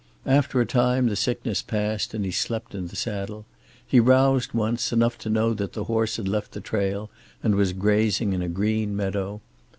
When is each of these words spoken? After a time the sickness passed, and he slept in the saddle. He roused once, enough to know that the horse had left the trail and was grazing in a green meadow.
After 0.25 0.59
a 0.59 0.65
time 0.65 1.09
the 1.09 1.15
sickness 1.15 1.61
passed, 1.61 2.15
and 2.15 2.25
he 2.25 2.31
slept 2.31 2.73
in 2.73 2.87
the 2.87 2.95
saddle. 2.95 3.45
He 3.85 3.99
roused 3.99 4.51
once, 4.51 4.91
enough 4.91 5.15
to 5.19 5.29
know 5.29 5.53
that 5.53 5.73
the 5.73 5.83
horse 5.83 6.17
had 6.17 6.27
left 6.27 6.53
the 6.53 6.59
trail 6.59 7.11
and 7.43 7.53
was 7.53 7.71
grazing 7.71 8.33
in 8.33 8.41
a 8.41 8.49
green 8.49 8.95
meadow. 8.95 9.41